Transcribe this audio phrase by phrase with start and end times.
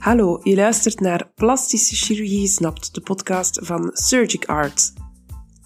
[0.00, 4.92] Hallo, je luistert naar Plastische Chirurgie Snapt, de podcast van Surgic Art.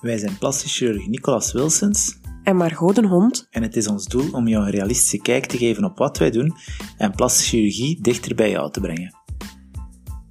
[0.01, 3.47] Wij zijn plastisch chirurg Nicolas Wilsons En Margot den Hond.
[3.51, 6.31] en het is ons doel om jou een realistische kijk te geven op wat wij
[6.31, 6.55] doen
[6.97, 9.15] en plastische chirurgie dichter bij jou te brengen.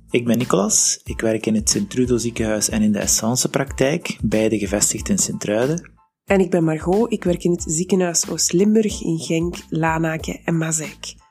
[0.09, 4.57] Ik ben Nicolas, ik werk in het Sint-Trudo ziekenhuis en in de Essence praktijk, beide
[4.57, 5.91] gevestigd in Sint-Truiden.
[6.25, 11.22] En ik ben Margot, ik werk in het ziekenhuis Oost-Limburg in Genk, Lanaken en Mazeik.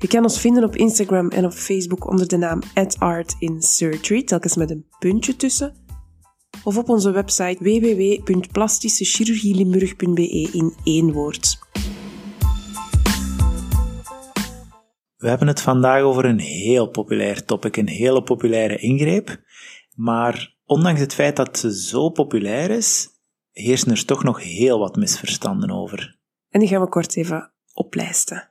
[0.00, 2.62] Je kan ons vinden op Instagram en op Facebook onder de naam
[2.98, 5.74] @artinsurgery, telkens met een puntje tussen.
[6.64, 11.58] Of op onze website www.plastischechirurgielimburg.be in één woord.
[15.16, 19.40] We hebben het vandaag over een heel populair topic, een hele populaire ingreep.
[19.94, 23.08] Maar ondanks het feit dat ze zo populair is,
[23.50, 26.18] heersen er toch nog heel wat misverstanden over.
[26.48, 28.49] En die gaan we kort even oplijsten.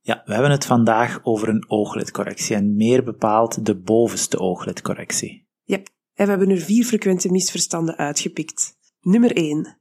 [0.00, 5.48] Ja, we hebben het vandaag over een ooglidcorrectie en meer bepaald de bovenste ooglidcorrectie.
[5.62, 8.76] Yep, en we hebben er vier frequente misverstanden uitgepikt.
[9.00, 9.58] Nummer 1.
[9.58, 9.76] Het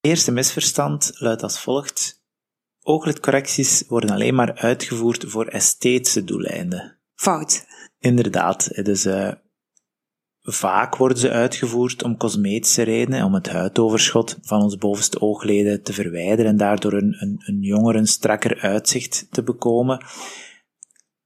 [0.00, 2.22] eerste misverstand luidt als volgt.
[2.82, 6.98] Ooglidcorrecties worden alleen maar uitgevoerd voor esthetische doeleinden.
[7.14, 7.66] Fout.
[7.98, 9.32] Inderdaad, dus eh,
[10.52, 15.92] vaak worden ze uitgevoerd om cosmetische redenen, om het huidoverschot van onze bovenste oogleden te
[15.92, 20.04] verwijderen en daardoor een, een, een jonger en strakker uitzicht te bekomen.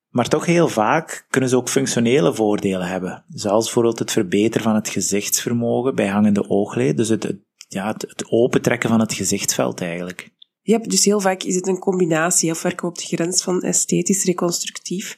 [0.09, 4.75] Maar toch heel vaak kunnen ze ook functionele voordelen hebben, zoals bijvoorbeeld het verbeteren van
[4.75, 7.35] het gezichtsvermogen bij hangende oogleden, dus het,
[7.69, 10.31] ja, het, het opentrekken van het gezichtsveld eigenlijk.
[10.63, 13.63] Yep, dus heel vaak is het een combinatie of werken we op de grens van
[13.63, 15.17] esthetisch reconstructief,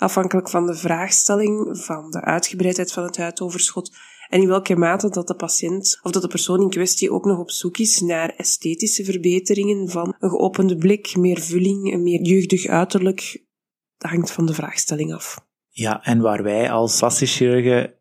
[0.00, 3.90] afhankelijk van de vraagstelling, van de uitgebreidheid van het huidoverschot
[4.28, 7.38] en in welke mate dat de patiënt of dat de persoon in kwestie ook nog
[7.38, 12.66] op zoek is naar esthetische verbeteringen van een geopende blik, meer vulling, een meer jeugdig
[12.66, 13.44] uiterlijk.
[13.98, 15.44] Dat hangt van de vraagstelling af.
[15.68, 17.94] Ja, en waar wij als plastisch chirurgen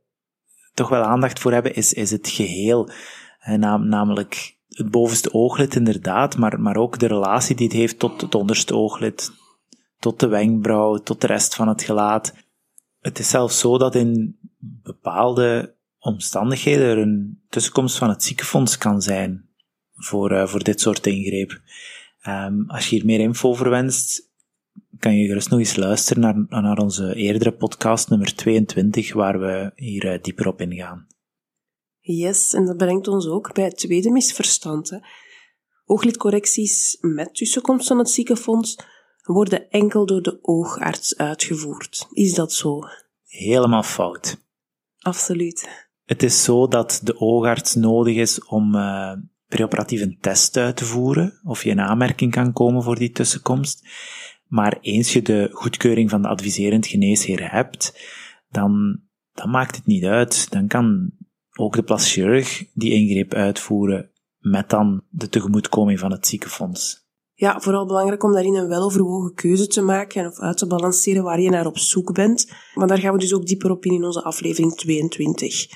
[0.74, 2.90] toch wel aandacht voor hebben, is, is het geheel.
[3.40, 8.00] Eh, nam- namelijk het bovenste ooglid inderdaad, maar, maar ook de relatie die het heeft
[8.00, 9.32] tot het onderste ooglid,
[10.00, 12.34] tot de wenkbrauw, tot de rest van het gelaat.
[13.00, 19.02] Het is zelfs zo dat in bepaalde omstandigheden er een tussenkomst van het ziekenfonds kan
[19.02, 19.50] zijn
[19.94, 21.62] voor, eh, voor dit soort ingreep.
[22.22, 24.30] Ehm, als je hier meer info over wenst,
[25.00, 29.72] kan je gerust nog eens luisteren naar, naar onze eerdere podcast nummer 22, waar we
[29.76, 31.08] hier eh, dieper op ingaan.
[32.00, 35.00] Yes, en dat brengt ons ook bij het tweede misverstand.
[35.86, 38.78] Ooglidcorrecties met tussenkomst van het ziekenfonds
[39.34, 42.08] worden enkel door de oogarts uitgevoerd.
[42.12, 42.82] Is dat zo?
[43.26, 44.44] Helemaal fout.
[45.00, 45.88] Absoluut.
[46.06, 49.14] Het is zo dat de oogarts nodig is om uh,
[49.48, 53.88] preoperatief een test uit te voeren, of je in aanmerking kan komen voor die tussenkomst.
[54.48, 58.00] Maar eens je de goedkeuring van de adviserend geneesheer hebt,
[58.50, 59.02] dan,
[59.34, 60.52] dan maakt het niet uit.
[60.52, 61.12] Dan kan
[61.58, 67.09] ook de plastisch chirurg die ingreep uitvoeren met dan de tegemoetkoming van het ziekenfonds.
[67.40, 71.42] Ja, vooral belangrijk om daarin een weloverwogen keuze te maken of uit te balanceren waar
[71.42, 72.52] je naar op zoek bent.
[72.74, 75.68] Maar daar gaan we dus ook dieper op in in onze aflevering 22.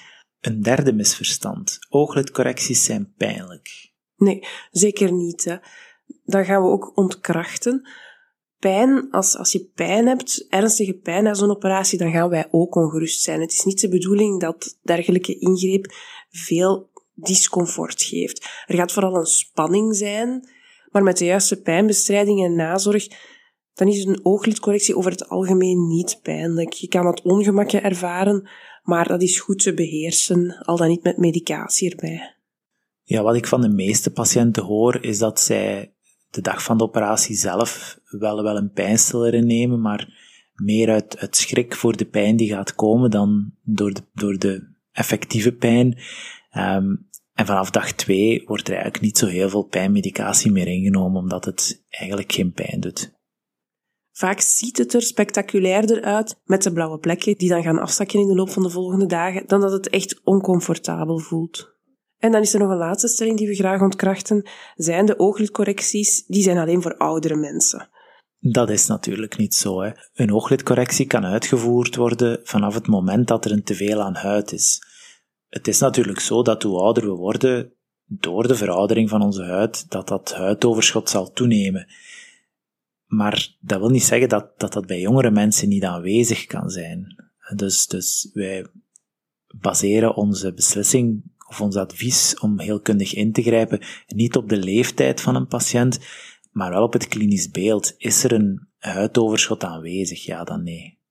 [0.41, 1.79] Een derde misverstand.
[1.89, 3.91] Ooglidcorrecties zijn pijnlijk.
[4.15, 5.43] Nee, zeker niet.
[5.43, 5.55] Hè.
[6.23, 7.89] Dat gaan we ook ontkrachten.
[8.59, 12.75] Pijn, als, als je pijn hebt, ernstige pijn na zo'n operatie, dan gaan wij ook
[12.75, 13.41] ongerust zijn.
[13.41, 15.93] Het is niet de bedoeling dat dergelijke ingreep
[16.29, 18.65] veel discomfort geeft.
[18.65, 20.51] Er gaat vooral een spanning zijn,
[20.93, 23.07] maar met de juiste pijnbestrijding en nazorg,
[23.73, 26.73] dan is een ooglidcorrectie over het algemeen niet pijnlijk.
[26.73, 28.49] Je kan wat ongemakken ervaren,
[28.83, 32.35] maar dat is goed te beheersen, al dan niet met medicatie erbij.
[33.03, 35.93] Ja, wat ik van de meeste patiënten hoor, is dat zij
[36.29, 40.07] de dag van de operatie zelf wel, wel een pijnstiller innemen, maar
[40.53, 44.75] meer uit, uit schrik voor de pijn die gaat komen dan door de, door de
[44.91, 45.99] effectieve pijn.
[46.57, 51.21] Um, en vanaf dag twee wordt er eigenlijk niet zo heel veel pijnmedicatie meer ingenomen,
[51.21, 53.13] omdat het eigenlijk geen pijn doet.
[54.11, 58.27] Vaak ziet het er spectaculairder uit met de blauwe plekken die dan gaan afzakken in
[58.27, 61.71] de loop van de volgende dagen, dan dat het echt oncomfortabel voelt.
[62.17, 64.49] En dan is er nog een laatste stelling die we graag ontkrachten.
[64.75, 67.89] Zijn de ooglidcorrecties, die zijn alleen voor oudere mensen.
[68.39, 69.81] Dat is natuurlijk niet zo.
[69.81, 69.91] Hè.
[70.13, 74.79] Een ooglidcorrectie kan uitgevoerd worden vanaf het moment dat er een teveel aan huid is.
[75.53, 77.73] Het is natuurlijk zo dat hoe ouder we worden,
[78.05, 81.87] door de veroudering van onze huid, dat dat huidoverschot zal toenemen.
[83.05, 87.15] Maar dat wil niet zeggen dat dat, dat bij jongere mensen niet aanwezig kan zijn.
[87.55, 88.67] Dus, dus wij
[89.55, 95.21] baseren onze beslissing of ons advies om heelkundig in te grijpen niet op de leeftijd
[95.21, 95.99] van een patiënt,
[96.51, 97.93] maar wel op het klinisch beeld.
[97.97, 100.25] Is er een huidoverschot aanwezig?
[100.25, 101.01] Ja, dan nee.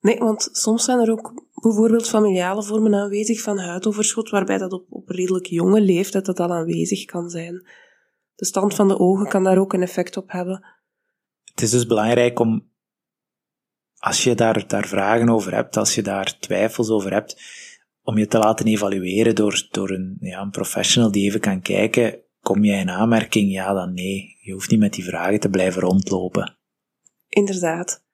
[0.00, 4.86] Nee, want soms zijn er ook bijvoorbeeld familiale vormen aanwezig van huidoverschot, waarbij dat op,
[4.88, 7.66] op redelijk jonge leeftijd dat al aanwezig kan zijn.
[8.34, 10.64] De stand van de ogen kan daar ook een effect op hebben.
[11.44, 12.70] Het is dus belangrijk om,
[13.98, 17.42] als je daar, daar vragen over hebt, als je daar twijfels over hebt,
[18.02, 22.20] om je te laten evalueren door, door een, ja, een professional die even kan kijken,
[22.40, 24.38] kom jij in aanmerking, ja dan nee.
[24.40, 26.56] Je hoeft niet met die vragen te blijven rondlopen.
[27.28, 28.08] Inderdaad.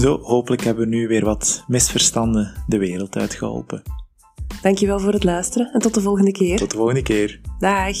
[0.00, 3.82] Zo, hopelijk hebben we nu weer wat misverstanden de wereld uitgeholpen.
[4.62, 6.56] Dankjewel voor het luisteren en tot de volgende keer.
[6.56, 7.40] Tot de volgende keer.
[7.58, 7.96] Dag.